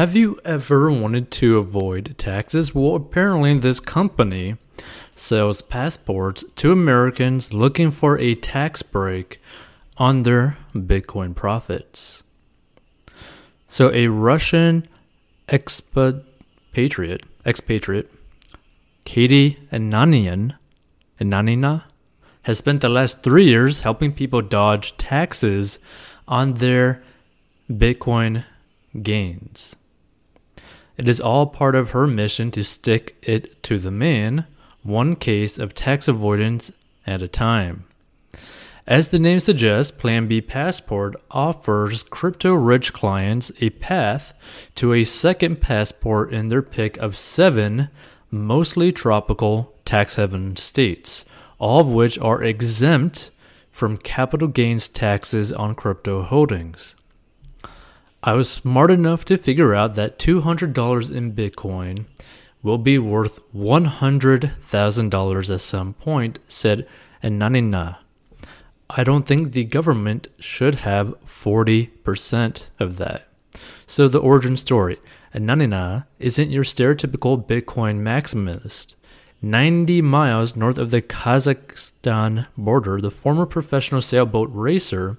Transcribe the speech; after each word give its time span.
Have 0.00 0.16
you 0.16 0.40
ever 0.46 0.90
wanted 0.90 1.30
to 1.32 1.58
avoid 1.58 2.14
taxes? 2.16 2.74
Well, 2.74 2.94
apparently, 2.94 3.58
this 3.58 3.80
company 3.80 4.56
sells 5.14 5.60
passports 5.60 6.42
to 6.56 6.72
Americans 6.72 7.52
looking 7.52 7.90
for 7.90 8.18
a 8.18 8.34
tax 8.34 8.80
break 8.80 9.42
on 9.98 10.22
their 10.22 10.56
Bitcoin 10.74 11.36
profits. 11.36 12.22
So, 13.68 13.92
a 13.92 14.06
Russian 14.06 14.88
expatriate, 15.50 17.24
expatriate, 17.44 18.10
Katie 19.04 19.58
Ananian, 19.70 20.56
Ananina, 21.20 21.84
has 22.44 22.56
spent 22.56 22.80
the 22.80 22.88
last 22.88 23.22
three 23.22 23.44
years 23.44 23.80
helping 23.80 24.12
people 24.12 24.40
dodge 24.40 24.96
taxes 24.96 25.78
on 26.26 26.54
their 26.54 27.02
Bitcoin 27.70 28.44
gains. 29.02 29.76
It 31.00 31.08
is 31.08 31.18
all 31.18 31.46
part 31.46 31.74
of 31.76 31.92
her 31.92 32.06
mission 32.06 32.50
to 32.50 32.62
stick 32.62 33.16
it 33.22 33.62
to 33.62 33.78
the 33.78 33.90
man, 33.90 34.44
one 34.82 35.16
case 35.16 35.58
of 35.58 35.74
tax 35.74 36.08
avoidance 36.08 36.72
at 37.06 37.22
a 37.22 37.26
time. 37.26 37.84
As 38.86 39.08
the 39.08 39.18
name 39.18 39.40
suggests, 39.40 39.90
Plan 39.90 40.28
B 40.28 40.42
Passport 40.42 41.16
offers 41.30 42.02
crypto 42.02 42.52
rich 42.52 42.92
clients 42.92 43.50
a 43.62 43.70
path 43.70 44.34
to 44.74 44.92
a 44.92 45.04
second 45.04 45.62
passport 45.62 46.34
in 46.34 46.48
their 46.48 46.60
pick 46.60 46.98
of 46.98 47.16
seven 47.16 47.88
mostly 48.30 48.92
tropical 48.92 49.72
tax 49.86 50.16
haven 50.16 50.54
states, 50.56 51.24
all 51.58 51.80
of 51.80 51.88
which 51.88 52.18
are 52.18 52.42
exempt 52.42 53.30
from 53.70 53.96
capital 53.96 54.48
gains 54.48 54.86
taxes 54.86 55.50
on 55.50 55.74
crypto 55.74 56.20
holdings. 56.20 56.94
I 58.22 58.34
was 58.34 58.50
smart 58.50 58.90
enough 58.90 59.24
to 59.26 59.38
figure 59.38 59.74
out 59.74 59.94
that 59.94 60.18
$200 60.18 61.10
in 61.10 61.32
Bitcoin 61.32 62.04
will 62.62 62.76
be 62.76 62.98
worth 62.98 63.40
$100,000 63.54 65.54
at 65.54 65.60
some 65.62 65.94
point, 65.94 66.38
said 66.46 66.86
Ananina. 67.24 67.96
I 68.90 69.04
don't 69.04 69.26
think 69.26 69.52
the 69.52 69.64
government 69.64 70.28
should 70.38 70.74
have 70.76 71.14
40% 71.24 72.66
of 72.78 72.98
that. 72.98 73.26
So, 73.86 74.06
the 74.06 74.18
origin 74.18 74.58
story 74.58 74.98
Ananina 75.34 76.04
isn't 76.18 76.50
your 76.50 76.64
stereotypical 76.64 77.42
Bitcoin 77.42 78.00
maximalist. 78.00 78.96
90 79.42 80.02
miles 80.02 80.54
north 80.54 80.76
of 80.76 80.90
the 80.90 81.00
Kazakhstan 81.00 82.46
border, 82.58 83.00
the 83.00 83.10
former 83.10 83.46
professional 83.46 84.02
sailboat 84.02 84.50
racer 84.52 85.18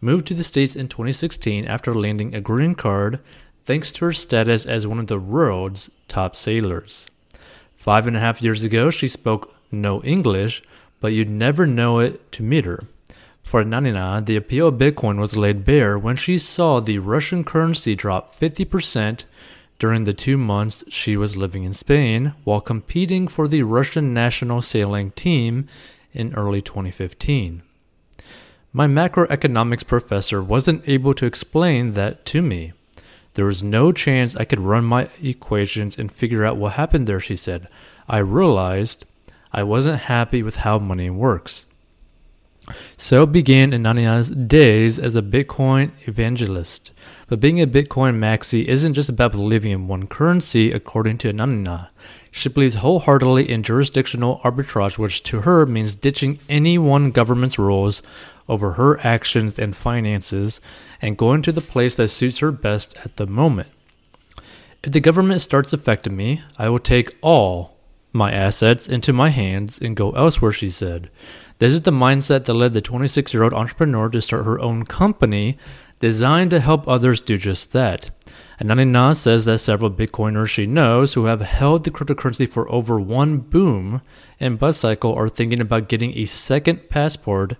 moved 0.00 0.26
to 0.26 0.34
the 0.34 0.44
States 0.44 0.76
in 0.76 0.88
2016 0.88 1.64
after 1.66 1.94
landing 1.94 2.34
a 2.34 2.40
green 2.40 2.74
card 2.74 3.20
thanks 3.64 3.90
to 3.90 4.04
her 4.04 4.12
status 4.12 4.64
as 4.64 4.86
one 4.86 4.98
of 4.98 5.08
the 5.08 5.18
world's 5.18 5.90
top 6.08 6.36
sailors. 6.36 7.06
Five 7.74 8.06
and 8.06 8.16
a 8.16 8.20
half 8.20 8.42
years 8.42 8.62
ago, 8.62 8.90
she 8.90 9.08
spoke 9.08 9.54
no 9.70 10.02
English, 10.02 10.62
but 11.00 11.12
you'd 11.12 11.30
never 11.30 11.66
know 11.66 11.98
it 11.98 12.30
to 12.32 12.42
meet 12.42 12.64
her. 12.64 12.84
For 13.42 13.62
Nanina, 13.62 14.24
the 14.24 14.36
appeal 14.36 14.68
of 14.68 14.74
Bitcoin 14.74 15.20
was 15.20 15.36
laid 15.36 15.64
bare 15.64 15.98
when 15.98 16.16
she 16.16 16.38
saw 16.38 16.80
the 16.80 16.98
Russian 16.98 17.44
currency 17.44 17.94
drop 17.94 18.36
50% 18.38 19.24
during 19.78 20.04
the 20.04 20.14
two 20.14 20.36
months 20.36 20.82
she 20.88 21.16
was 21.16 21.36
living 21.36 21.62
in 21.64 21.72
Spain 21.72 22.34
while 22.44 22.60
competing 22.60 23.28
for 23.28 23.46
the 23.46 23.62
Russian 23.62 24.12
national 24.14 24.62
sailing 24.62 25.10
team 25.12 25.68
in 26.12 26.34
early 26.34 26.62
2015. 26.62 27.62
My 28.72 28.86
macroeconomics 28.86 29.86
professor 29.86 30.42
wasn't 30.42 30.86
able 30.86 31.14
to 31.14 31.26
explain 31.26 31.92
that 31.92 32.26
to 32.26 32.42
me. 32.42 32.72
There 33.34 33.44
was 33.44 33.62
no 33.62 33.92
chance 33.92 34.36
I 34.36 34.44
could 34.44 34.60
run 34.60 34.84
my 34.84 35.08
equations 35.22 35.98
and 35.98 36.10
figure 36.10 36.44
out 36.44 36.56
what 36.56 36.72
happened 36.72 37.06
there, 37.06 37.20
she 37.20 37.36
said. 37.36 37.68
I 38.08 38.18
realized 38.18 39.04
I 39.52 39.62
wasn't 39.62 40.02
happy 40.02 40.42
with 40.42 40.56
how 40.56 40.78
money 40.78 41.10
works. 41.10 41.66
So 42.96 43.26
began 43.26 43.72
Anania's 43.72 44.30
days 44.30 44.98
as 44.98 45.14
a 45.14 45.22
Bitcoin 45.22 45.92
evangelist. 46.06 46.92
But 47.28 47.40
being 47.40 47.60
a 47.60 47.66
Bitcoin 47.66 48.18
maxi 48.18 48.64
isn't 48.64 48.94
just 48.94 49.08
about 49.08 49.32
believing 49.32 49.70
in 49.70 49.88
one 49.88 50.06
currency, 50.06 50.72
according 50.72 51.18
to 51.18 51.32
Anania. 51.32 51.88
She 52.30 52.48
believes 52.48 52.76
wholeheartedly 52.76 53.48
in 53.48 53.62
jurisdictional 53.62 54.40
arbitrage, 54.44 54.98
which 54.98 55.22
to 55.24 55.42
her 55.42 55.64
means 55.66 55.94
ditching 55.94 56.38
any 56.48 56.76
one 56.78 57.10
government's 57.10 57.58
rules 57.58 58.02
over 58.48 58.72
her 58.72 58.98
actions 59.04 59.58
and 59.58 59.76
finances 59.76 60.60
and 61.02 61.18
going 61.18 61.42
to 61.42 61.52
the 61.52 61.60
place 61.60 61.96
that 61.96 62.08
suits 62.08 62.38
her 62.38 62.52
best 62.52 62.96
at 63.04 63.16
the 63.16 63.26
moment. 63.26 63.68
If 64.82 64.92
the 64.92 65.00
government 65.00 65.40
starts 65.40 65.72
affecting 65.72 66.16
me, 66.16 66.42
I 66.58 66.68
will 66.68 66.78
take 66.78 67.16
all 67.20 67.76
my 68.12 68.32
assets 68.32 68.88
into 68.88 69.12
my 69.12 69.30
hands 69.30 69.78
and 69.78 69.96
go 69.96 70.10
elsewhere, 70.10 70.52
she 70.52 70.70
said. 70.70 71.10
This 71.58 71.72
is 71.72 71.82
the 71.82 71.90
mindset 71.90 72.44
that 72.44 72.54
led 72.54 72.74
the 72.74 72.80
26 72.80 73.32
year 73.32 73.42
old 73.42 73.52
entrepreneur 73.52 74.08
to 74.08 74.22
start 74.22 74.44
her 74.44 74.60
own 74.60 74.84
company 74.84 75.58
designed 76.00 76.50
to 76.50 76.60
help 76.60 76.86
others 76.86 77.20
do 77.20 77.38
just 77.38 77.72
that. 77.72 78.10
Ananina 78.60 79.14
says 79.14 79.44
that 79.44 79.58
several 79.58 79.90
Bitcoiners 79.90 80.48
she 80.48 80.66
knows 80.66 81.14
who 81.14 81.24
have 81.26 81.40
held 81.40 81.84
the 81.84 81.90
cryptocurrency 81.90 82.48
for 82.48 82.70
over 82.70 82.98
one 82.98 83.38
boom 83.38 84.00
and 84.40 84.58
bust 84.58 84.80
cycle 84.80 85.14
are 85.14 85.28
thinking 85.28 85.60
about 85.60 85.88
getting 85.88 86.16
a 86.16 86.24
second 86.24 86.88
passport 86.88 87.56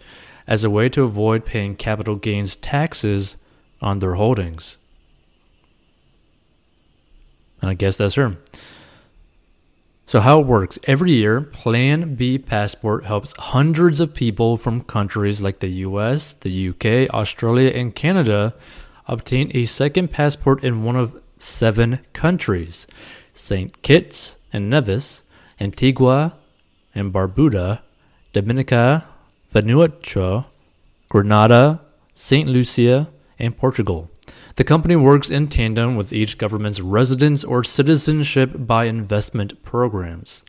as 0.46 0.64
a 0.64 0.70
way 0.70 0.88
to 0.88 1.02
avoid 1.02 1.44
paying 1.44 1.76
capital 1.76 2.16
gains 2.16 2.56
taxes 2.56 3.36
on 3.80 3.98
their 3.98 4.14
holdings. 4.14 4.78
And 7.60 7.70
I 7.70 7.74
guess 7.74 7.96
that's 7.96 8.14
her. 8.14 8.36
So, 10.08 10.20
how 10.20 10.40
it 10.40 10.46
works 10.46 10.78
every 10.84 11.12
year, 11.12 11.40
Plan 11.40 12.14
B 12.14 12.38
Passport 12.38 13.06
helps 13.06 13.34
hundreds 13.36 13.98
of 13.98 14.14
people 14.14 14.56
from 14.56 14.82
countries 14.82 15.42
like 15.42 15.58
the 15.58 15.68
US, 15.68 16.32
the 16.32 16.68
UK, 16.68 17.12
Australia, 17.12 17.70
and 17.70 17.92
Canada 17.92 18.54
obtain 19.08 19.50
a 19.52 19.64
second 19.64 20.12
passport 20.12 20.62
in 20.62 20.84
one 20.84 20.94
of 20.94 21.20
seven 21.38 22.00
countries 22.12 22.86
St. 23.34 23.82
Kitts 23.82 24.36
and 24.52 24.70
Nevis, 24.70 25.22
Antigua 25.60 26.34
and 26.94 27.12
Barbuda, 27.12 27.80
Dominica, 28.32 29.04
Vanuatu, 29.56 30.44
Grenada, 31.08 31.80
St. 32.14 32.46
Lucia, 32.46 33.08
and 33.38 33.56
Portugal. 33.56 34.10
The 34.56 34.64
company 34.64 34.96
works 34.96 35.30
in 35.30 35.48
tandem 35.48 35.96
with 35.96 36.12
each 36.12 36.36
government's 36.36 36.80
residence 36.80 37.42
or 37.42 37.64
citizenship 37.64 38.52
by 38.54 38.84
investment 38.84 39.62
programs. 39.62 40.42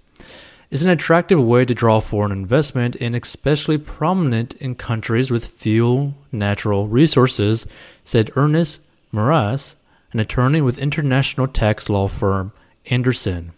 It's 0.70 0.82
an 0.82 0.90
attractive 0.90 1.42
way 1.42 1.64
to 1.64 1.74
draw 1.74 2.02
foreign 2.02 2.34
investment 2.34 2.98
and 3.00 3.16
especially 3.16 3.78
prominent 3.78 4.56
in 4.56 4.76
countries 4.76 5.32
with 5.32 5.48
few 5.48 6.16
natural 6.30 6.90
resources, 6.90 7.66
said 8.04 8.32
Ernest 8.36 8.82
Moras, 9.14 9.78
an 10.12 10.20
attorney 10.20 10.60
with 10.60 10.80
international 10.80 11.48
tax 11.48 11.88
law 11.88 12.10
firm 12.10 12.52
Andersen. 12.88 13.54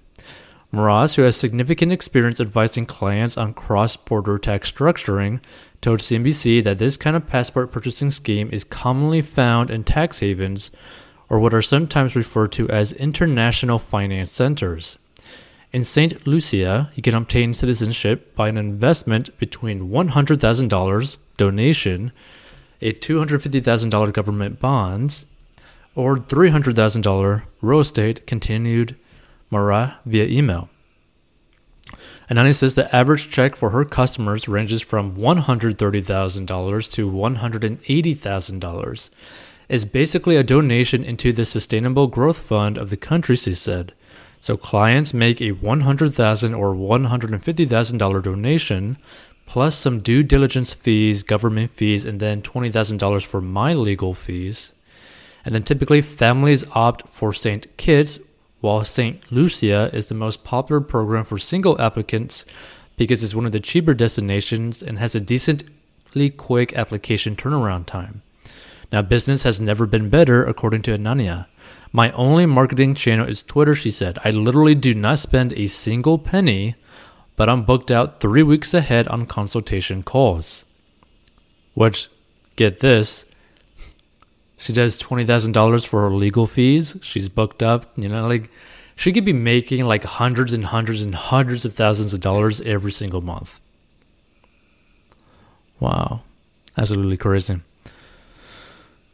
Moras, 0.71 1.15
who 1.15 1.23
has 1.23 1.35
significant 1.35 1.91
experience 1.91 2.39
advising 2.39 2.85
clients 2.85 3.37
on 3.37 3.53
cross 3.53 3.95
border 3.95 4.37
tax 4.37 4.71
structuring, 4.71 5.39
told 5.81 5.99
CNBC 5.99 6.63
that 6.63 6.77
this 6.77 6.97
kind 6.97 7.15
of 7.15 7.27
passport 7.27 7.71
purchasing 7.71 8.11
scheme 8.11 8.49
is 8.51 8.63
commonly 8.63 9.21
found 9.21 9.71
in 9.71 9.83
tax 9.83 10.19
havens, 10.19 10.69
or 11.27 11.39
what 11.39 11.53
are 11.53 11.61
sometimes 11.61 12.15
referred 12.15 12.51
to 12.51 12.69
as 12.69 12.93
international 12.93 13.79
finance 13.79 14.31
centers. 14.31 14.97
In 15.71 15.83
St. 15.83 16.25
Lucia, 16.27 16.91
you 16.95 17.03
can 17.03 17.15
obtain 17.15 17.53
citizenship 17.53 18.35
by 18.35 18.49
an 18.49 18.57
investment 18.57 19.37
between 19.37 19.89
$100,000 19.89 21.17
donation, 21.37 22.11
a 22.81 22.93
$250,000 22.93 24.13
government 24.13 24.59
bonds, 24.59 25.25
or 25.95 26.15
$300,000 26.17 27.43
real 27.61 27.79
estate, 27.79 28.25
continued 28.27 28.95
Mara 29.49 29.99
via 30.05 30.25
email. 30.25 30.69
Anani 32.29 32.53
says 32.53 32.75
the 32.75 32.93
average 32.95 33.29
check 33.29 33.55
for 33.55 33.71
her 33.71 33.83
customers 33.83 34.47
ranges 34.47 34.83
from 34.83 35.15
$130,000 35.15 36.91
to 36.91 37.09
$180,000. 37.09 39.09
It's 39.67 39.85
basically 39.85 40.35
a 40.35 40.43
donation 40.43 41.03
into 41.03 41.33
the 41.33 41.45
Sustainable 41.45 42.05
Growth 42.07 42.37
Fund 42.37 42.77
of 42.77 42.91
the 42.91 42.97
country, 42.97 43.35
she 43.35 43.55
said. 43.55 43.93
So 44.41 44.57
clients 44.57 45.13
make 45.13 45.41
a 45.41 45.53
$100,000 45.53 46.57
or 46.57 46.73
$150,000 46.73 48.23
donation 48.23 48.97
plus 49.45 49.75
some 49.75 49.99
due 49.99 50.21
diligence 50.21 50.73
fees, 50.73 51.23
government 51.23 51.71
fees, 51.71 52.05
and 52.05 52.19
then 52.19 52.43
$20,000 52.43 53.25
for 53.25 53.41
my 53.41 53.73
legal 53.73 54.13
fees. 54.13 54.73
And 55.43 55.55
then 55.55 55.63
typically 55.63 56.03
families 56.03 56.63
opt 56.73 57.09
for 57.09 57.33
St. 57.33 57.75
Kitts 57.75 58.19
while 58.61 58.83
St. 58.83 59.19
Lucia 59.31 59.89
is 59.93 60.09
the 60.09 60.15
most 60.15 60.43
popular 60.43 60.81
program 60.81 61.23
for 61.23 61.37
single 61.37 61.79
applicants 61.81 62.45
because 62.97 63.23
it's 63.23 63.35
one 63.35 63.45
of 63.45 63.51
the 63.51 63.59
cheaper 63.59 63.93
destinations 63.93 64.83
and 64.83 64.99
has 64.99 65.15
a 65.15 65.21
decently 65.21 66.29
quick 66.29 66.73
application 66.73 67.35
turnaround 67.35 67.85
time. 67.85 68.21
Now, 68.91 69.01
business 69.01 69.43
has 69.43 69.61
never 69.61 69.85
been 69.85 70.09
better, 70.09 70.43
according 70.43 70.81
to 70.83 70.97
Anania. 70.97 71.45
My 71.91 72.11
only 72.11 72.45
marketing 72.45 72.95
channel 72.95 73.27
is 73.27 73.43
Twitter, 73.43 73.75
she 73.75 73.91
said. 73.91 74.19
I 74.25 74.31
literally 74.31 74.75
do 74.75 74.93
not 74.93 75.19
spend 75.19 75.53
a 75.53 75.67
single 75.67 76.17
penny, 76.17 76.75
but 77.35 77.47
I'm 77.47 77.63
booked 77.63 77.91
out 77.91 78.19
three 78.19 78.43
weeks 78.43 78.73
ahead 78.73 79.07
on 79.07 79.25
consultation 79.25 80.03
calls. 80.03 80.65
Which, 81.73 82.09
get 82.55 82.79
this, 82.81 83.25
she 84.59 84.73
does 84.73 84.99
$20,000 84.99 85.87
for 85.87 86.01
her 86.01 86.11
legal 86.11 86.45
fees. 86.45 86.95
She's 87.01 87.29
booked 87.29 87.63
up, 87.63 87.91
you 87.97 88.09
know, 88.09 88.27
like 88.27 88.51
she 88.95 89.11
could 89.11 89.25
be 89.25 89.33
making 89.33 89.85
like 89.85 90.03
hundreds 90.03 90.53
and 90.53 90.65
hundreds 90.65 91.01
and 91.01 91.15
hundreds 91.15 91.65
of 91.65 91.73
thousands 91.73 92.13
of 92.13 92.19
dollars 92.19 92.61
every 92.61 92.91
single 92.91 93.21
month. 93.21 93.59
Wow. 95.79 96.21
Absolutely 96.77 97.17
crazy. 97.17 97.61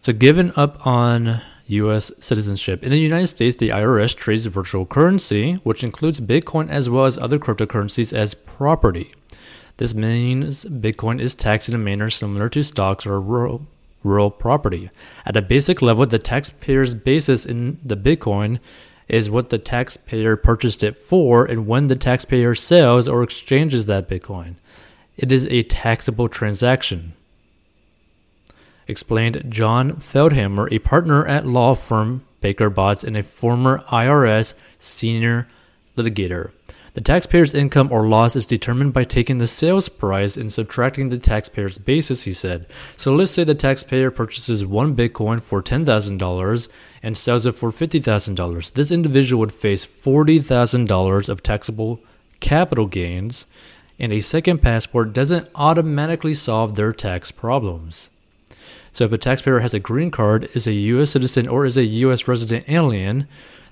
So, 0.02 0.14
given 0.14 0.52
up 0.56 0.86
on 0.86 1.42
U.S. 1.68 2.12
citizenship. 2.20 2.84
In 2.84 2.92
the 2.92 3.00
United 3.00 3.28
States, 3.28 3.56
the 3.56 3.70
IRS 3.70 4.16
treats 4.16 4.46
virtual 4.46 4.86
currency, 4.86 5.54
which 5.64 5.84
includes 5.84 6.20
Bitcoin 6.20 6.70
as 6.70 6.90
well 6.90 7.06
as 7.06 7.18
other 7.18 7.40
cryptocurrencies, 7.40 8.14
as 8.14 8.36
property. 8.36 9.12
This 9.78 9.94
means 9.94 10.66
Bitcoin 10.66 11.20
is 11.20 11.34
taxed 11.34 11.68
in 11.68 11.76
a 11.76 11.80
manner 11.80 12.10
similar 12.10 12.50
to 12.50 12.64
stocks 12.64 13.06
or 13.06 13.20
rural, 14.06 14.30
rural 14.30 14.32
property. 14.32 14.90
At 15.26 15.36
a 15.36 15.42
basic 15.42 15.82
level, 15.82 16.06
the 16.06 16.20
taxpayer's 16.20 16.94
basis 16.94 17.46
in 17.46 17.80
the 17.84 17.98
Bitcoin 17.98 18.60
is 19.08 19.30
what 19.30 19.50
the 19.50 19.58
taxpayer 19.58 20.36
purchased 20.36 20.84
it 20.84 20.98
for 20.98 21.46
and 21.46 21.68
when 21.68 21.88
the 21.88 21.96
taxpayer 21.96 22.56
sells 22.56 23.08
or 23.08 23.24
exchanges 23.24 23.86
that 23.86 24.08
Bitcoin. 24.10 24.56
It 25.18 25.32
is 25.32 25.48
a 25.48 25.64
taxable 25.64 26.30
transaction 26.30 27.14
explained 28.88 29.44
John 29.50 29.94
Feldhammer, 29.94 30.72
a 30.72 30.80
partner 30.80 31.26
at 31.26 31.46
law 31.46 31.76
firm 31.76 32.26
Baker 32.42 32.70
Botts 32.70 33.04
and 33.04 33.18
a 33.18 33.24
former 33.24 33.84
IRS 33.90 34.54
senior 34.80 35.48
litigator. 35.98 36.52
The 36.96 37.02
taxpayer's 37.02 37.54
income 37.54 37.92
or 37.92 38.08
loss 38.08 38.38
is 38.38 38.46
determined 38.46 38.94
by 38.94 39.04
taking 39.04 39.38
the 39.38 39.48
sales 39.48 39.90
price 39.90 40.38
and 40.38 40.52
subtracting 40.52 41.10
the 41.10 41.18
taxpayer's 41.18 41.78
basis, 41.78 42.24
he 42.24 42.32
said. 42.32 42.68
So 42.96 43.14
let's 43.14 43.32
say 43.32 43.44
the 43.44 43.54
taxpayer 43.54 44.12
purchases 44.12 44.66
one 44.66 44.96
Bitcoin 44.96 45.42
for 45.42 45.62
$10,000 45.62 46.68
and 47.04 47.18
sells 47.18 47.46
it 47.46 47.52
for 47.52 47.72
$50,000. 47.72 48.72
This 48.72 48.92
individual 48.92 49.42
would 49.42 49.52
face 49.52 49.86
$40,000 49.86 51.28
of 51.28 51.44
taxable 51.44 52.00
capital 52.40 52.86
gains, 52.86 53.46
and 54.00 54.14
a 54.14 54.22
second 54.22 54.60
passport 54.62 55.12
doesn't 55.12 55.50
automatically 55.54 56.34
solve 56.34 56.76
their 56.76 56.94
tax 56.94 57.30
problems. 57.30 58.10
So 58.94 59.04
if 59.04 59.12
a 59.12 59.18
taxpayer 59.18 59.60
has 59.60 59.74
a 59.74 59.80
green 59.80 60.12
card, 60.12 60.50
is 60.54 60.66
a 60.66 60.72
U.S. 60.72 61.12
citizen, 61.12 61.50
or 61.50 61.66
is 61.66 61.76
a 61.76 61.84
U.S. 61.84 62.26
resident 62.30 62.70
alien, 62.70 63.28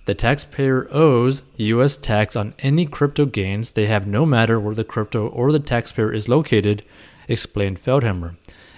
the 0.06 0.14
taxpayer 0.14 0.88
owes 0.92 1.44
U.S. 1.58 1.96
tax 1.96 2.36
on 2.36 2.54
any 2.60 2.86
crypto 2.86 3.26
gains 3.26 3.72
they 3.72 3.86
have 3.86 4.06
no 4.06 4.26
matter 4.26 4.60
where 4.60 4.76
the 4.76 4.84
crypto 4.84 5.28
or 5.28 5.52
the 5.52 5.60
taxpayer 5.60 6.12
is 6.12 6.28
located, 6.28 6.84
explained 7.28 7.82
Feldhammer. 7.82 8.36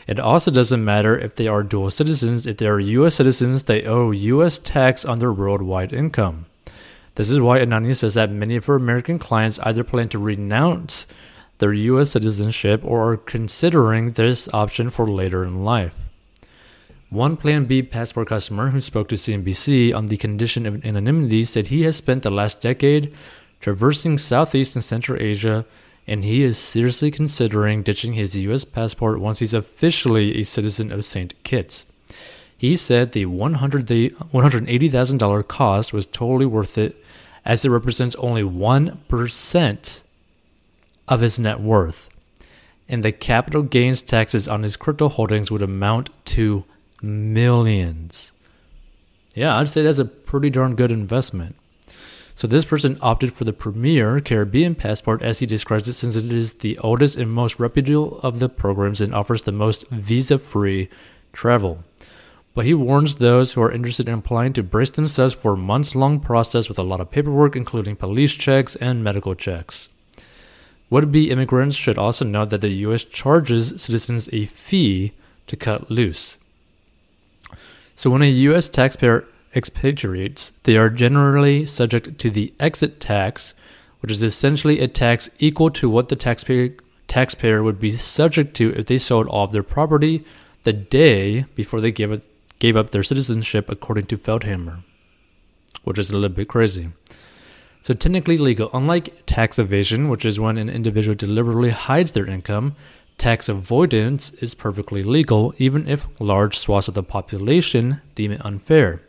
It 0.07 0.19
also 0.19 0.51
doesn't 0.51 0.85
matter 0.85 1.17
if 1.17 1.35
they 1.35 1.47
are 1.47 1.63
dual 1.63 1.89
citizens. 1.89 2.45
If 2.45 2.57
they 2.57 2.67
are 2.67 2.79
U.S. 2.79 3.15
citizens, 3.15 3.63
they 3.63 3.85
owe 3.85 4.11
U.S. 4.11 4.59
tax 4.59 5.03
on 5.03 5.17
their 5.17 5.33
worldwide 5.33 5.93
income. 5.93 6.45
This 7.15 7.29
is 7.29 7.39
why 7.39 7.59
Anani 7.59 7.95
says 7.95 8.13
that 8.13 8.29
many 8.29 8.55
of 8.55 8.65
her 8.65 8.75
American 8.75 9.17
clients 9.17 9.57
either 9.59 9.83
plan 9.83 10.09
to 10.09 10.19
renounce 10.19 11.07
their 11.57 11.73
U.S. 11.73 12.11
citizenship 12.11 12.81
or 12.83 13.13
are 13.13 13.17
considering 13.17 14.11
this 14.11 14.47
option 14.53 14.89
for 14.89 15.07
later 15.07 15.43
in 15.43 15.63
life. 15.63 16.04
One 17.09 17.37
Plan 17.37 17.65
B 17.65 17.83
passport 17.83 18.29
customer 18.29 18.71
who 18.71 18.81
spoke 18.81 19.09
to 19.09 19.15
CNBC 19.15 19.93
on 19.93 20.07
the 20.07 20.17
condition 20.17 20.65
of 20.65 20.83
anonymity 20.85 21.45
said 21.45 21.67
he 21.67 21.83
has 21.83 21.97
spent 21.97 22.23
the 22.23 22.31
last 22.31 22.61
decade 22.61 23.13
traversing 23.61 24.17
Southeast 24.17 24.75
and 24.75 24.83
Central 24.83 25.21
Asia 25.21 25.65
and 26.07 26.23
he 26.23 26.41
is 26.43 26.57
seriously 26.57 27.11
considering 27.11 27.83
ditching 27.83 28.13
his 28.13 28.35
US 28.35 28.63
passport 28.63 29.19
once 29.19 29.39
he's 29.39 29.53
officially 29.53 30.39
a 30.39 30.43
citizen 30.43 30.91
of 30.91 31.05
St. 31.05 31.35
Kitts. 31.43 31.85
He 32.57 32.75
said 32.75 33.11
the 33.11 33.25
$180,000 33.25 35.47
cost 35.47 35.93
was 35.93 36.05
totally 36.05 36.45
worth 36.45 36.77
it 36.77 37.03
as 37.43 37.65
it 37.65 37.69
represents 37.69 38.15
only 38.15 38.43
1% 38.43 40.01
of 41.07 41.21
his 41.21 41.39
net 41.39 41.59
worth. 41.59 42.07
And 42.87 43.03
the 43.03 43.11
capital 43.11 43.63
gains 43.63 44.01
taxes 44.01 44.47
on 44.47 44.63
his 44.63 44.77
crypto 44.77 45.09
holdings 45.09 45.51
would 45.51 45.61
amount 45.61 46.09
to 46.25 46.63
millions. 47.05 48.31
Yeah, 49.33 49.57
I'd 49.57 49.69
say 49.69 49.83
that's 49.83 49.99
a 49.99 50.05
pretty 50.05 50.49
darn 50.49 50.75
good 50.75 50.91
investment. 50.91 51.55
So 52.35 52.47
this 52.47 52.65
person 52.65 52.97
opted 53.01 53.31
for 53.31 53.45
the 53.45 53.53
Premier 53.53 54.19
Caribbean 54.19 54.75
passport 54.75 55.21
as 55.21 55.39
he 55.39 55.45
describes 55.45 55.87
it 55.87 55.93
since 55.93 56.17
it 56.17 56.29
is 56.29 56.55
the 56.55 56.77
oldest 56.79 57.15
and 57.15 57.31
most 57.31 57.59
reputable 57.59 58.19
of 58.19 58.39
the 58.39 58.49
programs 58.49 58.99
and 58.99 59.15
offers 59.15 59.43
the 59.43 59.53
most 59.53 59.87
visa-free 59.89 60.89
travel. 61.31 61.83
But 62.53 62.65
he 62.65 62.73
warns 62.73 63.15
those 63.15 63.53
who 63.53 63.61
are 63.61 63.71
interested 63.71 64.09
in 64.09 64.15
applying 64.15 64.51
to 64.53 64.63
brace 64.63 64.91
themselves 64.91 65.33
for 65.33 65.53
a 65.53 65.57
months-long 65.57 66.19
process 66.19 66.67
with 66.67 66.79
a 66.79 66.83
lot 66.83 66.99
of 66.99 67.11
paperwork 67.11 67.55
including 67.55 67.95
police 67.95 68.33
checks 68.33 68.75
and 68.77 69.03
medical 69.03 69.35
checks. 69.35 69.87
Would-be 70.89 71.31
immigrants 71.31 71.75
should 71.75 71.97
also 71.97 72.25
note 72.25 72.49
that 72.49 72.61
the 72.61 72.69
US 72.69 73.03
charges 73.03 73.81
citizens 73.81 74.29
a 74.31 74.45
fee 74.45 75.13
to 75.47 75.55
cut 75.55 75.89
loose. 75.89 76.37
So 77.95 78.09
when 78.09 78.21
a 78.21 78.29
U.S. 78.29 78.67
taxpayer 78.67 79.25
expatriates, 79.55 80.51
they 80.63 80.75
are 80.75 80.89
generally 80.89 81.65
subject 81.65 82.19
to 82.19 82.29
the 82.29 82.53
exit 82.59 82.99
tax, 82.99 83.53
which 84.01 84.11
is 84.11 84.21
essentially 84.21 84.79
a 84.81 84.87
tax 84.87 85.29
equal 85.39 85.71
to 85.71 85.89
what 85.89 86.09
the 86.09 86.15
taxpayer 86.15 86.75
taxpayer 87.07 87.63
would 87.63 87.79
be 87.79 87.91
subject 87.91 88.55
to 88.55 88.73
if 88.75 88.87
they 88.87 88.97
sold 88.97 89.27
all 89.27 89.45
of 89.45 89.51
their 89.51 89.63
property 89.63 90.25
the 90.63 90.73
day 90.73 91.45
before 91.55 91.79
they 91.79 91.91
gave, 91.91 92.11
it, 92.11 92.27
gave 92.59 92.75
up 92.75 92.89
their 92.89 93.03
citizenship, 93.03 93.69
according 93.69 94.05
to 94.07 94.17
Feldhammer, 94.17 94.83
which 95.83 95.99
is 95.99 96.09
a 96.09 96.17
little 96.17 96.35
bit 96.35 96.47
crazy. 96.47 96.89
So, 97.83 97.93
technically 97.93 98.37
legal, 98.37 98.71
unlike 98.73 99.25
tax 99.27 99.59
evasion, 99.59 100.09
which 100.09 100.25
is 100.25 100.39
when 100.39 100.57
an 100.57 100.69
individual 100.69 101.15
deliberately 101.15 101.69
hides 101.69 102.13
their 102.13 102.25
income, 102.25 102.75
Tax 103.17 103.47
avoidance 103.47 104.31
is 104.41 104.53
perfectly 104.53 105.01
legal, 105.01 105.53
even 105.57 105.87
if 105.87 106.07
large 106.19 106.57
swaths 106.57 106.87
of 106.87 106.93
the 106.93 107.03
population 107.03 108.01
deem 108.13 108.31
it 108.31 108.45
unfair. 108.45 109.01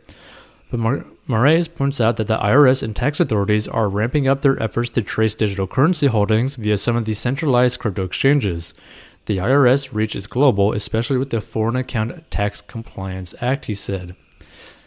But 0.71 0.79
Mar- 0.79 1.05
Moraes 1.27 1.73
points 1.73 1.99
out 1.99 2.17
that 2.17 2.27
the 2.27 2.37
IRS 2.37 2.81
and 2.81 2.95
tax 2.95 3.19
authorities 3.19 3.67
are 3.67 3.89
ramping 3.89 4.27
up 4.27 4.41
their 4.41 4.61
efforts 4.63 4.89
to 4.91 5.01
trace 5.01 5.35
digital 5.35 5.67
currency 5.67 6.07
holdings 6.07 6.55
via 6.55 6.77
some 6.77 6.95
of 6.95 7.05
the 7.05 7.13
centralized 7.13 7.79
crypto 7.79 8.03
exchanges. 8.03 8.73
The 9.25 9.37
IRS 9.37 9.93
reach 9.93 10.15
is 10.15 10.25
global, 10.25 10.71
especially 10.71 11.17
with 11.17 11.31
the 11.31 11.41
Foreign 11.41 11.75
Account 11.75 12.31
Tax 12.31 12.61
Compliance 12.61 13.35
Act, 13.41 13.65
he 13.65 13.75
said. 13.75 14.15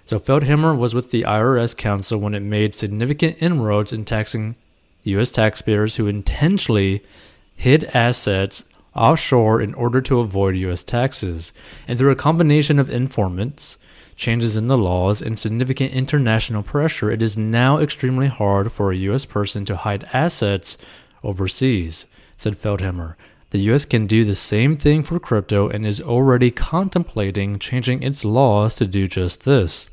So 0.07 0.19
Feldhammer 0.19 0.77
was 0.77 0.95
with 0.95 1.11
the 1.11 1.23
IRS 1.23 1.77
Counsel 1.77 2.19
when 2.19 2.35
it 2.35 2.41
made 2.41 2.75
significant 2.75 3.37
inroads 3.41 3.93
in 3.93 4.07
taxing 4.07 4.57
U.S. 5.05 5.31
taxpayers 5.31 5.97
who 5.97 6.07
intentionally 6.07 7.03
hid 7.55 7.85
assets 7.95 8.65
offshore 9.01 9.61
in 9.61 9.75
order 9.75 10.01
to 10.03 10.21
avoid 10.21 10.57
U.S. 10.57 10.85
taxes, 10.85 11.53
and 11.89 11.99
through 11.99 12.11
a 12.11 12.17
combination 12.17 12.79
of 12.79 12.91
informants, 12.91 13.79
changes 14.15 14.57
in 14.57 14.69
the 14.69 14.79
laws, 14.79 15.23
and 15.23 15.39
significant 15.39 15.93
international 15.93 16.63
pressure, 16.63 17.11
it 17.11 17.23
is 17.23 17.39
now 17.39 17.79
extremely 17.79 18.29
hard 18.29 18.71
for 18.71 18.93
a 18.93 18.97
U.S. 18.97 19.25
person 19.25 19.65
to 19.65 19.77
hide 19.77 20.07
assets 20.13 20.77
overseas, 21.25 22.07
said 22.37 22.61
Feldhammer. 22.61 23.15
The 23.51 23.61
U.S. 23.71 23.85
can 23.85 24.07
do 24.07 24.25
the 24.25 24.37
same 24.37 24.77
thing 24.77 25.03
for 25.03 25.19
crypto 25.19 25.69
and 25.69 25.85
is 25.85 26.01
already 26.01 26.51
contemplating 26.51 27.59
changing 27.59 28.03
its 28.03 28.25
laws 28.25 28.77
to 28.77 28.87
do 28.87 29.09
just 29.09 29.45
this. 29.45 29.89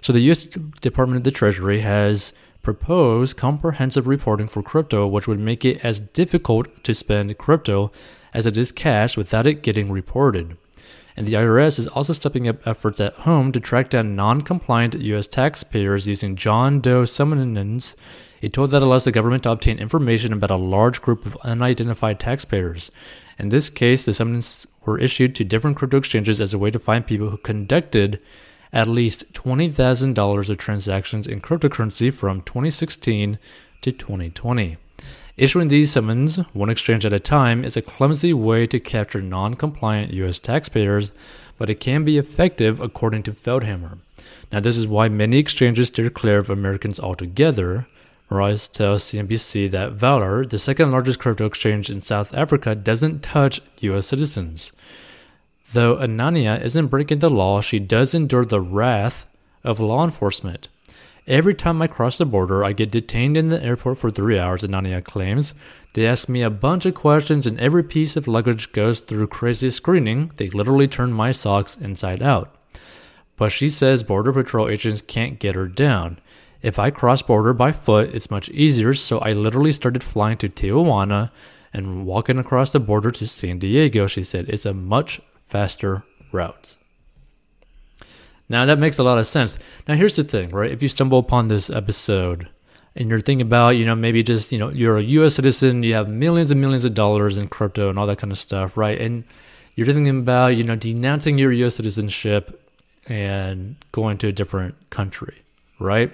So, 0.00 0.12
the 0.12 0.20
U.S. 0.20 0.44
Department 0.44 1.16
of 1.16 1.24
the 1.24 1.32
Treasury 1.32 1.80
has 1.80 2.32
proposed 2.62 3.36
comprehensive 3.36 4.06
reporting 4.06 4.46
for 4.46 4.62
crypto, 4.62 5.06
which 5.06 5.26
would 5.26 5.40
make 5.40 5.64
it 5.64 5.84
as 5.84 5.98
difficult 5.98 6.84
to 6.84 6.94
spend 6.94 7.36
crypto 7.38 7.90
as 8.32 8.46
it 8.46 8.56
is 8.56 8.72
cash 8.72 9.16
without 9.16 9.46
it 9.46 9.62
getting 9.62 9.90
reported. 9.90 10.56
And 11.16 11.26
the 11.26 11.34
IRS 11.34 11.78
is 11.78 11.88
also 11.88 12.12
stepping 12.12 12.48
up 12.48 12.66
efforts 12.66 13.00
at 13.00 13.14
home 13.14 13.52
to 13.52 13.60
track 13.60 13.90
down 13.90 14.16
non 14.16 14.42
compliant 14.42 14.94
U.S. 14.94 15.26
taxpayers 15.26 16.06
using 16.06 16.36
John 16.36 16.80
Doe 16.80 17.04
summonses, 17.04 17.94
a 18.42 18.48
tool 18.48 18.66
that 18.68 18.82
allows 18.82 19.04
the 19.04 19.12
government 19.12 19.42
to 19.42 19.50
obtain 19.50 19.78
information 19.78 20.32
about 20.32 20.50
a 20.50 20.56
large 20.56 21.02
group 21.02 21.26
of 21.26 21.36
unidentified 21.42 22.20
taxpayers. 22.20 22.90
In 23.38 23.50
this 23.50 23.68
case, 23.68 24.04
the 24.04 24.14
summonses 24.14 24.66
were 24.86 24.98
issued 24.98 25.34
to 25.36 25.44
different 25.44 25.76
crypto 25.76 25.98
exchanges 25.98 26.40
as 26.40 26.54
a 26.54 26.58
way 26.58 26.70
to 26.70 26.78
find 26.78 27.06
people 27.06 27.30
who 27.30 27.36
conducted 27.38 28.20
at 28.72 28.88
least 28.88 29.32
$20,000 29.32 30.48
of 30.48 30.58
transactions 30.58 31.26
in 31.26 31.40
cryptocurrency 31.40 32.12
from 32.12 32.40
2016 32.42 33.38
to 33.82 33.92
2020. 33.92 34.76
Issuing 35.40 35.68
these 35.68 35.90
summons, 35.90 36.36
one 36.52 36.68
exchange 36.68 37.06
at 37.06 37.14
a 37.14 37.18
time, 37.18 37.64
is 37.64 37.74
a 37.74 37.80
clumsy 37.80 38.34
way 38.34 38.66
to 38.66 38.78
capture 38.78 39.22
non 39.22 39.54
compliant 39.54 40.12
US 40.12 40.38
taxpayers, 40.38 41.12
but 41.56 41.70
it 41.70 41.80
can 41.80 42.04
be 42.04 42.18
effective 42.18 42.78
according 42.78 43.22
to 43.22 43.32
Feldhammer. 43.32 44.00
Now, 44.52 44.60
this 44.60 44.76
is 44.76 44.86
why 44.86 45.08
many 45.08 45.38
exchanges 45.38 45.88
steer 45.88 46.10
clear 46.10 46.36
of 46.36 46.50
Americans 46.50 47.00
altogether. 47.00 47.86
Royce 48.28 48.68
tells 48.68 49.04
CNBC 49.04 49.70
that 49.70 49.94
VALR, 49.94 50.46
the 50.46 50.58
second 50.58 50.92
largest 50.92 51.18
crypto 51.18 51.46
exchange 51.46 51.88
in 51.88 52.02
South 52.02 52.34
Africa, 52.34 52.74
doesn't 52.74 53.22
touch 53.22 53.62
US 53.80 54.08
citizens. 54.08 54.74
Though 55.72 55.96
Anania 55.96 56.62
isn't 56.62 56.88
breaking 56.88 57.20
the 57.20 57.30
law, 57.30 57.62
she 57.62 57.78
does 57.78 58.14
endure 58.14 58.44
the 58.44 58.60
wrath 58.60 59.24
of 59.64 59.80
law 59.80 60.04
enforcement. 60.04 60.68
Every 61.26 61.54
time 61.54 61.80
I 61.82 61.86
cross 61.86 62.18
the 62.18 62.26
border, 62.26 62.64
I 62.64 62.72
get 62.72 62.90
detained 62.90 63.36
in 63.36 63.48
the 63.48 63.62
airport 63.62 63.98
for 63.98 64.10
three 64.10 64.38
hours, 64.38 64.62
Anania 64.62 65.04
claims. 65.04 65.54
They 65.92 66.06
ask 66.06 66.28
me 66.28 66.42
a 66.42 66.50
bunch 66.50 66.86
of 66.86 66.94
questions, 66.94 67.46
and 67.46 67.58
every 67.60 67.82
piece 67.82 68.16
of 68.16 68.28
luggage 68.28 68.72
goes 68.72 69.00
through 69.00 69.26
crazy 69.26 69.70
screening. 69.70 70.32
They 70.36 70.50
literally 70.50 70.88
turn 70.88 71.12
my 71.12 71.32
socks 71.32 71.76
inside 71.76 72.22
out. 72.22 72.54
But 73.36 73.52
she 73.52 73.68
says 73.70 74.02
Border 74.02 74.32
Patrol 74.32 74.68
agents 74.68 75.02
can't 75.02 75.38
get 75.38 75.54
her 75.54 75.66
down. 75.66 76.18
If 76.62 76.78
I 76.78 76.90
cross 76.90 77.22
border 77.22 77.54
by 77.54 77.72
foot, 77.72 78.14
it's 78.14 78.30
much 78.30 78.50
easier, 78.50 78.92
so 78.94 79.18
I 79.18 79.32
literally 79.32 79.72
started 79.72 80.04
flying 80.04 80.36
to 80.38 80.48
Tijuana 80.48 81.30
and 81.72 82.04
walking 82.04 82.38
across 82.38 82.72
the 82.72 82.80
border 82.80 83.10
to 83.12 83.26
San 83.26 83.58
Diego. 83.58 84.06
She 84.06 84.24
said 84.24 84.48
it's 84.48 84.66
a 84.66 84.74
much 84.74 85.20
faster 85.46 86.04
route. 86.32 86.76
Now 88.50 88.66
that 88.66 88.80
makes 88.80 88.98
a 88.98 89.04
lot 89.04 89.16
of 89.16 89.26
sense. 89.28 89.58
Now 89.86 89.94
here's 89.94 90.16
the 90.16 90.24
thing, 90.24 90.50
right? 90.50 90.70
If 90.70 90.82
you 90.82 90.88
stumble 90.88 91.20
upon 91.20 91.46
this 91.48 91.70
episode 91.70 92.48
and 92.96 93.08
you're 93.08 93.20
thinking 93.20 93.46
about, 93.46 93.70
you 93.70 93.86
know, 93.86 93.94
maybe 93.94 94.24
just, 94.24 94.50
you 94.50 94.58
know, 94.58 94.70
you're 94.70 94.98
a 94.98 95.02
US 95.02 95.36
citizen, 95.36 95.84
you 95.84 95.94
have 95.94 96.08
millions 96.08 96.50
and 96.50 96.60
millions 96.60 96.84
of 96.84 96.92
dollars 96.92 97.38
in 97.38 97.46
crypto 97.46 97.88
and 97.88 97.98
all 97.98 98.06
that 98.06 98.18
kind 98.18 98.32
of 98.32 98.38
stuff, 98.38 98.76
right? 98.76 99.00
And 99.00 99.22
you're 99.76 99.86
thinking 99.86 100.18
about, 100.18 100.56
you 100.56 100.64
know, 100.64 100.74
denouncing 100.74 101.38
your 101.38 101.52
US 101.52 101.76
citizenship 101.76 102.60
and 103.06 103.76
going 103.92 104.18
to 104.18 104.26
a 104.26 104.32
different 104.32 104.90
country, 104.90 105.42
right? 105.78 106.12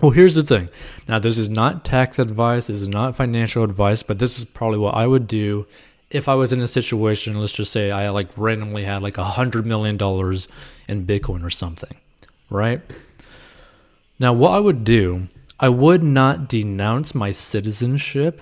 Well, 0.00 0.12
here's 0.12 0.34
the 0.34 0.42
thing. 0.42 0.70
Now, 1.06 1.18
this 1.18 1.36
is 1.36 1.50
not 1.50 1.84
tax 1.84 2.18
advice, 2.18 2.68
this 2.68 2.80
is 2.80 2.88
not 2.88 3.16
financial 3.16 3.64
advice, 3.64 4.02
but 4.02 4.18
this 4.18 4.38
is 4.38 4.46
probably 4.46 4.78
what 4.78 4.94
I 4.94 5.06
would 5.06 5.26
do 5.26 5.66
if 6.10 6.28
I 6.28 6.34
was 6.34 6.52
in 6.52 6.60
a 6.60 6.68
situation, 6.68 7.40
let's 7.40 7.52
just 7.52 7.72
say 7.72 7.90
I 7.90 8.08
like 8.10 8.28
randomly 8.36 8.84
had 8.84 9.02
like 9.02 9.18
a 9.18 9.24
hundred 9.24 9.66
million 9.66 9.96
dollars 9.96 10.48
in 10.88 11.06
Bitcoin 11.06 11.42
or 11.42 11.50
something, 11.50 11.96
right? 12.50 12.80
Now, 14.18 14.32
what 14.32 14.52
I 14.52 14.60
would 14.60 14.84
do, 14.84 15.28
I 15.58 15.68
would 15.68 16.02
not 16.02 16.48
denounce 16.48 17.14
my 17.14 17.30
citizenship, 17.30 18.40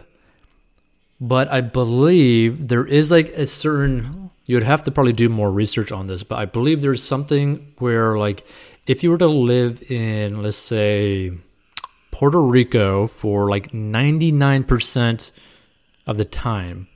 but 1.20 1.50
I 1.50 1.60
believe 1.60 2.68
there 2.68 2.84
is 2.84 3.10
like 3.10 3.28
a 3.28 3.46
certain, 3.46 4.30
you 4.46 4.56
would 4.56 4.64
have 4.64 4.82
to 4.84 4.90
probably 4.90 5.12
do 5.12 5.28
more 5.28 5.50
research 5.50 5.92
on 5.92 6.08
this, 6.08 6.22
but 6.22 6.38
I 6.38 6.44
believe 6.44 6.82
there's 6.82 7.02
something 7.02 7.74
where 7.78 8.18
like 8.18 8.46
if 8.86 9.02
you 9.02 9.10
were 9.10 9.18
to 9.18 9.26
live 9.26 9.90
in, 9.90 10.42
let's 10.42 10.56
say, 10.56 11.32
Puerto 12.10 12.42
Rico 12.42 13.06
for 13.06 13.48
like 13.48 13.70
99% 13.72 15.30
of 16.06 16.16
the 16.16 16.24
time, 16.24 16.88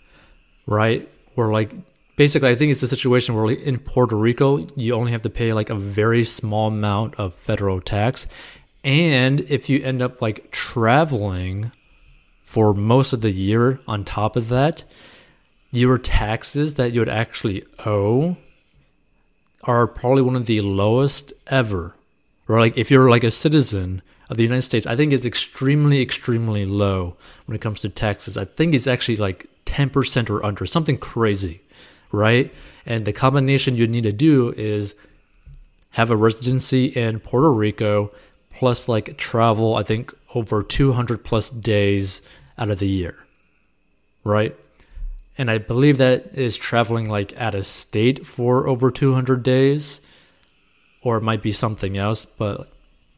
right? 0.66 1.08
Where 1.34 1.48
like 1.48 1.72
basically, 2.16 2.48
I 2.48 2.54
think 2.54 2.72
it's 2.72 2.80
the 2.80 2.88
situation 2.88 3.34
where 3.34 3.46
like, 3.46 3.60
in 3.60 3.78
Puerto 3.78 4.16
Rico, 4.16 4.66
you 4.76 4.94
only 4.94 5.12
have 5.12 5.22
to 5.22 5.30
pay 5.30 5.52
like 5.52 5.70
a 5.70 5.74
very 5.74 6.24
small 6.24 6.68
amount 6.68 7.14
of 7.16 7.34
federal 7.34 7.80
tax. 7.80 8.26
And 8.82 9.40
if 9.48 9.68
you 9.68 9.82
end 9.82 10.02
up 10.02 10.22
like 10.22 10.50
traveling 10.50 11.72
for 12.44 12.72
most 12.72 13.12
of 13.12 13.20
the 13.20 13.30
year 13.30 13.80
on 13.86 14.04
top 14.04 14.36
of 14.36 14.48
that, 14.48 14.84
your 15.72 15.98
taxes 15.98 16.74
that 16.74 16.92
you 16.92 17.00
would 17.00 17.08
actually 17.08 17.64
owe 17.84 18.36
are 19.64 19.86
probably 19.86 20.22
one 20.22 20.36
of 20.36 20.46
the 20.46 20.60
lowest 20.60 21.32
ever. 21.48 21.94
Or 22.48 22.60
like 22.60 22.78
if 22.78 22.90
you're 22.90 23.10
like 23.10 23.24
a 23.24 23.30
citizen 23.30 24.00
of 24.30 24.36
the 24.36 24.44
United 24.44 24.62
States, 24.62 24.86
I 24.86 24.96
think 24.96 25.12
it's 25.12 25.24
extremely, 25.24 26.00
extremely 26.00 26.64
low 26.64 27.16
when 27.46 27.56
it 27.56 27.60
comes 27.60 27.80
to 27.80 27.88
taxes. 27.88 28.36
I 28.36 28.44
think 28.44 28.74
it's 28.74 28.86
actually 28.86 29.16
like 29.16 29.48
10% 29.66 30.30
or 30.30 30.44
under, 30.44 30.64
something 30.64 30.96
crazy, 30.96 31.60
right? 32.10 32.52
And 32.86 33.04
the 33.04 33.12
combination 33.12 33.76
you 33.76 33.86
need 33.86 34.04
to 34.04 34.12
do 34.12 34.54
is 34.56 34.94
have 35.90 36.10
a 36.10 36.16
residency 36.16 36.86
in 36.86 37.20
Puerto 37.20 37.52
Rico 37.52 38.12
plus 38.50 38.88
like 38.88 39.18
travel, 39.18 39.76
I 39.76 39.82
think 39.82 40.14
over 40.34 40.62
200 40.62 41.24
plus 41.24 41.50
days 41.50 42.22
out 42.56 42.70
of 42.70 42.78
the 42.78 42.88
year, 42.88 43.26
right? 44.24 44.56
And 45.38 45.50
I 45.50 45.58
believe 45.58 45.98
that 45.98 46.26
is 46.34 46.56
traveling 46.56 47.08
like 47.08 47.38
out 47.38 47.54
of 47.54 47.66
state 47.66 48.26
for 48.26 48.66
over 48.66 48.90
200 48.90 49.42
days, 49.42 50.00
or 51.02 51.18
it 51.18 51.22
might 51.22 51.42
be 51.42 51.52
something 51.52 51.98
else, 51.98 52.24
but 52.24 52.70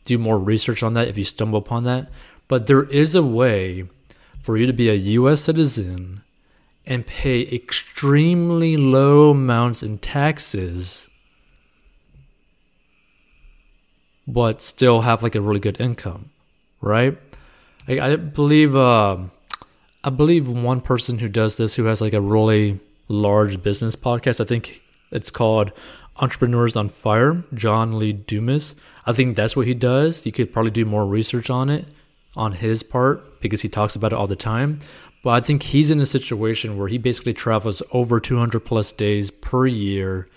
do 0.04 0.18
more 0.18 0.38
research 0.38 0.82
on 0.82 0.94
that 0.94 1.08
if 1.08 1.16
you 1.18 1.24
stumble 1.24 1.58
upon 1.58 1.84
that. 1.84 2.10
But 2.48 2.66
there 2.66 2.84
is 2.84 3.14
a 3.14 3.22
way 3.22 3.84
for 4.40 4.56
you 4.56 4.66
to 4.66 4.72
be 4.72 4.88
a 4.88 4.94
US 4.94 5.42
citizen 5.42 6.22
and 6.88 7.06
pay 7.06 7.42
extremely 7.42 8.76
low 8.76 9.30
amounts 9.30 9.82
in 9.82 9.98
taxes, 9.98 11.08
but 14.26 14.62
still 14.62 15.02
have 15.02 15.22
like 15.22 15.34
a 15.34 15.40
really 15.40 15.60
good 15.60 15.80
income, 15.80 16.30
right? 16.80 17.16
I, 17.86 18.00
I 18.00 18.16
believe. 18.16 18.74
Uh, 18.74 19.18
I 20.04 20.10
believe 20.10 20.48
one 20.48 20.80
person 20.80 21.18
who 21.18 21.28
does 21.28 21.56
this 21.56 21.74
who 21.74 21.84
has 21.86 22.00
like 22.00 22.14
a 22.14 22.20
really 22.20 22.78
large 23.08 23.62
business 23.62 23.96
podcast. 23.96 24.40
I 24.40 24.44
think 24.44 24.80
it's 25.10 25.30
called 25.30 25.72
Entrepreneurs 26.16 26.76
on 26.76 26.88
Fire, 26.88 27.42
John 27.52 27.98
Lee 27.98 28.12
Dumas. 28.12 28.74
I 29.06 29.12
think 29.12 29.36
that's 29.36 29.56
what 29.56 29.66
he 29.66 29.74
does. 29.74 30.24
You 30.24 30.32
could 30.32 30.52
probably 30.52 30.70
do 30.70 30.84
more 30.84 31.04
research 31.04 31.50
on 31.50 31.68
it 31.68 31.84
on 32.36 32.52
his 32.52 32.82
part 32.84 33.40
because 33.40 33.62
he 33.62 33.68
talks 33.68 33.96
about 33.96 34.12
it 34.12 34.16
all 34.16 34.28
the 34.28 34.36
time. 34.36 34.80
But 35.22 35.30
I 35.30 35.40
think 35.40 35.64
he's 35.64 35.90
in 35.90 36.00
a 36.00 36.06
situation 36.06 36.78
where 36.78 36.88
he 36.88 36.98
basically 36.98 37.34
travels 37.34 37.82
over 37.92 38.20
200 38.20 38.60
plus 38.60 38.92
days 38.92 39.30
per 39.30 39.66
year, 39.66 40.28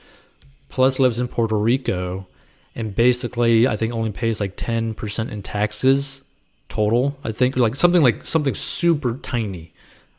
plus 0.69 0.99
lives 0.99 1.19
in 1.19 1.27
Puerto 1.27 1.57
Rico, 1.57 2.27
and 2.75 2.95
basically 2.95 3.67
I 3.67 3.75
think 3.77 3.93
only 3.93 4.11
pays 4.11 4.39
like 4.39 4.57
10% 4.57 5.29
in 5.29 5.43
taxes 5.43 6.23
total. 6.67 7.17
I 7.23 7.31
think 7.31 7.55
like 7.55 7.75
something 7.75 8.01
like 8.01 8.25
something 8.25 8.55
super 8.55 9.17
tiny, 9.17 9.73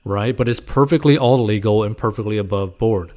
right? 0.05 0.37
But 0.37 0.49
it's 0.49 0.61
perfectly 0.61 1.19
all 1.19 1.39
legal 1.39 1.83
and 1.83 1.97
perfectly 1.97 2.39
above 2.39 2.79
board. 2.79 3.13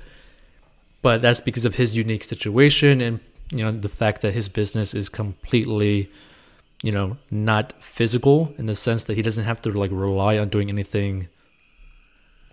But 1.01 1.21
that's 1.21 1.41
because 1.41 1.65
of 1.65 1.75
his 1.75 1.95
unique 1.95 2.23
situation 2.23 3.01
and 3.01 3.19
you 3.51 3.59
know 3.59 3.71
the 3.71 3.89
fact 3.89 4.21
that 4.21 4.33
his 4.33 4.49
business 4.49 4.93
is 4.93 5.07
completely 5.09 6.09
you 6.81 6.91
know 6.91 7.17
not 7.29 7.73
physical 7.81 8.53
in 8.57 8.65
the 8.65 8.75
sense 8.75 9.03
that 9.03 9.15
he 9.15 9.21
doesn't 9.21 9.43
have 9.45 9.61
to 9.61 9.69
like 9.69 9.91
rely 9.93 10.37
on 10.37 10.49
doing 10.49 10.69
anything 10.69 11.27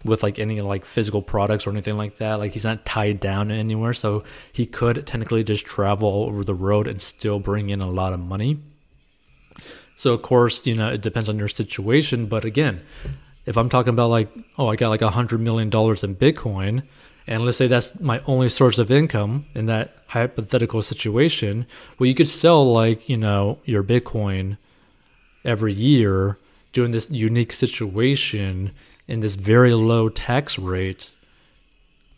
with 0.04 0.22
like 0.22 0.38
any 0.38 0.60
like 0.60 0.84
physical 0.84 1.22
products 1.22 1.66
or 1.66 1.70
anything 1.70 1.96
like 1.96 2.16
that 2.18 2.34
like 2.34 2.52
he's 2.52 2.64
not 2.64 2.84
tied 2.84 3.20
down 3.20 3.50
anywhere 3.50 3.92
so 3.92 4.24
he 4.52 4.66
could 4.66 5.06
technically 5.06 5.44
just 5.44 5.64
travel 5.64 6.08
all 6.08 6.26
over 6.26 6.42
the 6.44 6.54
road 6.54 6.88
and 6.88 7.00
still 7.00 7.38
bring 7.38 7.70
in 7.70 7.80
a 7.80 7.90
lot 7.90 8.12
of 8.12 8.20
money 8.20 8.58
so 10.02 10.14
of 10.14 10.22
course, 10.22 10.66
you 10.66 10.74
know, 10.74 10.88
it 10.88 11.00
depends 11.00 11.28
on 11.28 11.38
your 11.38 11.48
situation. 11.48 12.26
But 12.26 12.44
again, 12.44 12.80
if 13.46 13.56
I'm 13.56 13.68
talking 13.68 13.92
about 13.92 14.10
like, 14.10 14.28
oh, 14.58 14.66
I 14.66 14.74
got 14.74 14.88
like 14.88 15.02
a 15.02 15.10
hundred 15.10 15.40
million 15.40 15.70
dollars 15.70 16.02
in 16.02 16.16
Bitcoin, 16.16 16.82
and 17.26 17.44
let's 17.44 17.56
say 17.56 17.68
that's 17.68 18.00
my 18.00 18.20
only 18.26 18.48
source 18.48 18.78
of 18.78 18.90
income 18.90 19.46
in 19.54 19.66
that 19.66 19.96
hypothetical 20.08 20.82
situation, 20.82 21.66
well, 21.98 22.08
you 22.08 22.16
could 22.16 22.28
sell 22.28 22.64
like, 22.64 23.08
you 23.08 23.16
know, 23.16 23.58
your 23.64 23.84
Bitcoin 23.84 24.58
every 25.44 25.72
year 25.72 26.38
during 26.72 26.90
this 26.90 27.08
unique 27.10 27.52
situation 27.52 28.72
in 29.08 29.20
this 29.20 29.34
very 29.34 29.74
low 29.74 30.08
tax 30.08 30.58
rate, 30.58 31.14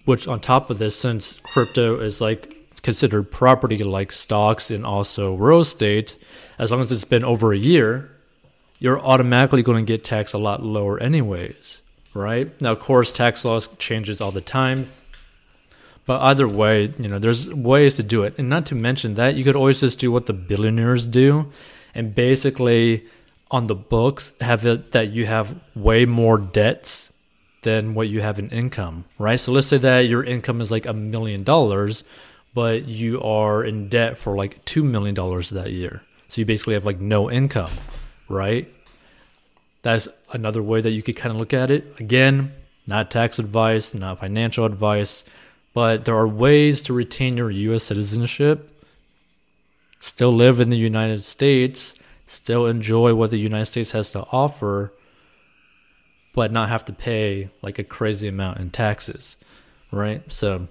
which 0.05 0.29
on 0.29 0.41
top 0.41 0.71
of 0.71 0.79
this, 0.79 0.97
since 0.97 1.41
crypto 1.43 2.01
is 2.01 2.21
like 2.21 2.55
considered 2.83 3.31
property 3.31 3.83
like 3.83 4.13
stocks 4.13 4.71
and 4.71 4.85
also 4.85 5.35
real 5.35 5.61
estate, 5.61 6.17
as 6.59 6.71
long 6.71 6.81
as 6.81 6.93
it's 6.93 7.05
been 7.05 7.25
over 7.25 7.53
a 7.53 7.59
year, 7.59 8.11
you're 8.79 9.01
automatically 9.01 9.63
going 9.63 9.85
to 9.85 9.93
get 9.93 10.05
taxed 10.05 10.35
a 10.35 10.39
lot 10.39 10.63
lower 10.63 11.01
anyways, 11.01 11.81
right? 12.13 12.61
Now, 12.61 12.73
of 12.73 12.81
course, 12.81 13.11
tax 13.11 13.45
laws 13.45 13.69
changes 13.79 14.21
all 14.21 14.31
the 14.31 14.41
time. 14.41 14.87
But 16.07 16.21
either 16.21 16.47
way, 16.47 16.93
you 16.99 17.09
know, 17.09 17.19
there's 17.19 17.49
ways 17.49 17.95
to 17.95 18.03
do 18.03 18.25
it. 18.25 18.35
And 18.37 18.51
not 18.51 18.67
to 18.67 18.75
mention 18.75 19.15
that, 19.15 19.37
you 19.37 19.45
could 19.45 19.57
always 19.57 19.81
just 19.81 19.99
do 19.99 20.13
what 20.13 20.27
the 20.27 20.35
billionaires 20.35 21.07
do 21.07 21.51
and 21.95 22.15
basically 22.15 23.05
on 23.55 23.69
the 23.69 23.75
books 23.77 24.33
have 24.41 24.67
it 24.67 24.91
that 24.91 25.13
you 25.13 25.27
have 25.27 25.61
way 25.77 26.05
more 26.05 26.37
debts 26.39 27.13
than 27.63 27.95
what 27.95 28.09
you 28.09 28.21
have 28.21 28.37
in 28.41 28.51
income, 28.51 29.05
right? 29.17 29.39
So 29.39 29.53
let's 29.53 29.69
say 29.69 29.79
that 29.79 30.01
your 30.01 30.25
income 30.25 30.61
is 30.61 30.73
like 30.73 30.87
a 30.87 30.93
million 30.93 31.45
dollars, 31.45 32.03
but 32.53 32.89
you 32.89 33.23
are 33.23 33.63
in 33.63 33.89
debt 33.89 34.19
for 34.19 34.37
like 34.37 34.65
$2 34.65 34.83
million 34.83 35.15
that 35.15 35.71
year. 35.71 36.03
So 36.27 36.41
you 36.41 36.45
basically 36.45 36.75
have 36.75 36.85
like 36.85 36.99
no 36.99 37.31
income, 37.31 37.71
right? 38.29 38.67
That's 39.83 40.09
another 40.33 40.63
way 40.63 40.81
that 40.81 40.91
you 40.91 41.03
could 41.05 41.17
kind 41.17 41.31
of 41.33 41.39
look 41.39 41.55
at 41.55 41.71
it. 41.71 42.01
Again, 42.01 42.53
not 42.89 43.09
tax 43.09 43.39
advice, 43.39 43.95
not 43.95 44.19
financial 44.19 44.65
advice, 44.65 45.23
But 45.75 46.05
there 46.05 46.17
are 46.17 46.29
ways 46.29 46.83
to 46.83 46.93
retain 46.93 47.37
your 47.37 47.51
US 47.51 47.85
citizenship, 47.85 48.71
still 50.01 50.33
live 50.33 50.61
in 50.61 50.71
the 50.71 50.77
United 50.77 51.25
States, 51.25 51.95
still 52.27 52.67
enjoy 52.67 53.15
what 53.15 53.31
the 53.31 53.39
United 53.39 53.67
States 53.67 53.93
has 53.93 54.13
to 54.13 54.27
offer, 54.33 54.93
but 56.35 56.53
not 56.53 56.69
have 56.69 56.85
to 56.87 56.93
pay 56.93 57.51
like 57.63 57.79
a 57.79 57.85
crazy 57.85 58.29
amount 58.29 58.59
in 58.59 58.71
taxes, 58.71 59.37
right? 59.93 60.31
So 60.33 60.69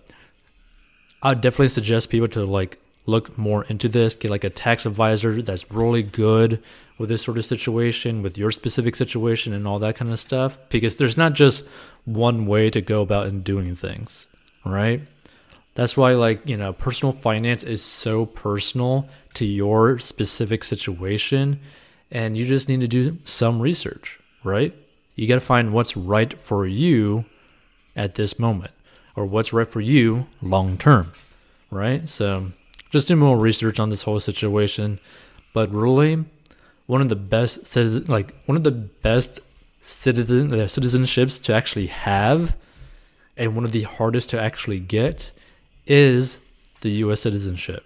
I 1.22 1.30
would 1.30 1.42
definitely 1.42 1.70
suggest 1.70 2.10
people 2.10 2.28
to 2.30 2.46
like 2.46 2.80
look 3.06 3.38
more 3.38 3.64
into 3.66 3.88
this, 3.88 4.16
get 4.16 4.32
like 4.32 4.44
a 4.44 4.50
tax 4.50 4.86
advisor 4.86 5.42
that's 5.42 5.72
really 5.72 6.04
good 6.04 6.62
with 6.98 7.10
this 7.10 7.22
sort 7.22 7.38
of 7.38 7.46
situation, 7.46 8.22
with 8.22 8.38
your 8.38 8.52
specific 8.52 8.96
situation 8.96 9.54
and 9.54 9.68
all 9.68 9.80
that 9.80 9.96
kind 9.96 10.12
of 10.12 10.20
stuff, 10.20 10.60
because 10.70 10.98
there's 10.98 11.18
not 11.18 11.34
just 11.34 11.66
one 12.06 12.46
way 12.46 12.70
to 12.70 12.82
go 12.82 13.02
about 13.02 13.28
in 13.28 13.42
doing 13.42 13.76
things, 13.76 14.28
right? 14.66 15.02
That's 15.76 15.98
why, 15.98 16.14
like, 16.14 16.48
you 16.48 16.56
know, 16.56 16.72
personal 16.72 17.14
finance 17.14 17.64
is 17.64 17.84
so 17.84 18.26
personal 18.26 19.10
to 19.34 19.46
your 19.46 19.98
specific 20.00 20.64
situation, 20.64 21.60
and 22.12 22.38
you 22.38 22.46
just 22.46 22.70
need 22.70 22.82
to 22.82 22.88
do 22.88 23.18
some 23.26 23.60
research, 23.60 24.20
right? 24.44 24.76
You 25.16 25.28
got 25.28 25.36
to 25.36 25.42
find 25.42 25.74
what's 25.74 25.98
right 25.98 26.40
for 26.40 26.68
you 26.68 27.26
at 27.96 28.16
this 28.16 28.38
moment, 28.38 28.72
or 29.16 29.26
what's 29.26 29.54
right 29.54 29.68
for 29.68 29.82
you 29.82 30.28
long 30.42 30.78
term, 30.78 31.14
right? 31.72 32.08
So, 32.08 32.52
just 32.92 33.08
do 33.08 33.16
more 33.16 33.38
research 33.38 33.80
on 33.80 33.90
this 33.90 34.04
whole 34.04 34.20
situation. 34.20 35.00
But 35.54 35.72
really, 35.72 36.26
one 36.86 37.02
of 37.02 37.10
the 37.10 37.16
best 37.16 37.66
citizen, 37.66 38.06
like 38.06 38.36
one 38.46 38.56
of 38.56 38.64
the 38.64 38.72
best 38.72 39.40
citizen 39.82 40.52
uh, 40.52 40.66
citizenships 40.66 41.42
to 41.44 41.54
actually 41.54 41.88
have, 41.88 42.56
and 43.36 43.56
one 43.56 43.66
of 43.66 43.72
the 43.72 43.84
hardest 43.84 44.30
to 44.30 44.40
actually 44.40 44.80
get, 44.80 45.32
is 45.86 46.40
the 46.82 46.92
U.S. 46.92 47.22
citizenship. 47.22 47.86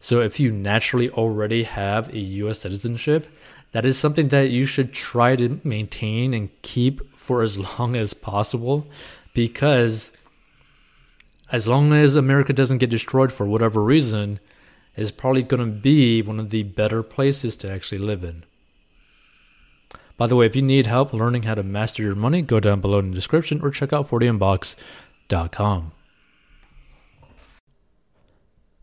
So 0.00 0.20
if 0.20 0.38
you 0.38 0.52
naturally 0.52 1.10
already 1.10 1.64
have 1.64 2.14
a 2.14 2.18
U.S. 2.18 2.60
citizenship, 2.60 3.26
that 3.72 3.84
is 3.84 3.98
something 3.98 4.28
that 4.28 4.50
you 4.50 4.64
should 4.64 4.92
try 4.92 5.36
to 5.36 5.60
maintain 5.64 6.32
and 6.32 6.50
keep 6.62 7.16
for 7.16 7.42
as 7.42 7.58
long 7.78 7.96
as 7.96 8.14
possible, 8.14 8.86
because 9.34 10.12
as 11.52 11.66
long 11.68 11.92
as 11.92 12.16
America 12.16 12.52
doesn't 12.52 12.78
get 12.78 12.90
destroyed 12.90 13.32
for 13.32 13.46
whatever 13.46 13.82
reason, 13.82 14.40
it's 14.96 15.10
probably 15.10 15.42
going 15.42 15.64
to 15.64 15.80
be 15.80 16.22
one 16.22 16.40
of 16.40 16.50
the 16.50 16.62
better 16.62 17.02
places 17.02 17.56
to 17.56 17.70
actually 17.70 17.98
live 17.98 18.24
in. 18.24 18.44
By 20.16 20.26
the 20.26 20.36
way, 20.36 20.46
if 20.46 20.56
you 20.56 20.62
need 20.62 20.86
help 20.86 21.12
learning 21.12 21.42
how 21.42 21.54
to 21.54 21.62
master 21.62 22.02
your 22.02 22.14
money, 22.14 22.40
go 22.40 22.60
down 22.60 22.80
below 22.80 23.00
in 23.00 23.10
the 23.10 23.14
description 23.14 23.60
or 23.62 23.70
check 23.70 23.92
out 23.92 24.08
40inbox.com. 24.08 25.92